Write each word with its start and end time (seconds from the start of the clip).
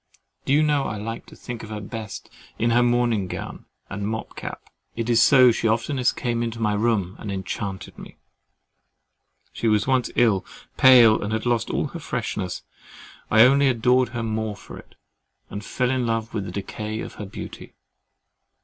Do 0.45 0.53
you 0.53 0.63
know 0.63 0.85
I 0.85 0.97
like 0.97 1.27
to 1.27 1.35
think 1.35 1.61
of 1.61 1.69
her 1.69 1.79
best 1.79 2.27
in 2.57 2.71
her 2.71 2.81
morning 2.81 3.27
gown 3.27 3.65
and 3.87 4.07
mob 4.07 4.35
cap—it 4.35 5.11
is 5.11 5.21
so 5.21 5.51
she 5.51 5.67
has 5.67 5.73
oftenest 5.75 6.15
come 6.17 6.41
into 6.41 6.59
my 6.59 6.73
room 6.73 7.15
and 7.19 7.31
enchanted 7.31 7.99
me! 7.99 8.17
She 9.53 9.67
was 9.67 9.85
once 9.85 10.09
ill, 10.15 10.43
pale, 10.75 11.21
and 11.21 11.31
had 11.31 11.45
lost 11.45 11.69
all 11.69 11.89
her 11.89 11.99
freshness. 11.99 12.63
I 13.29 13.43
only 13.43 13.67
adored 13.67 14.09
her 14.09 14.21
the 14.23 14.23
more 14.23 14.55
for 14.55 14.79
it, 14.79 14.95
and 15.51 15.63
fell 15.63 15.91
in 15.91 16.07
love 16.07 16.33
with 16.33 16.45
the 16.45 16.51
decay 16.51 17.01
of 17.01 17.13
her 17.21 17.25
beauty. 17.27 17.75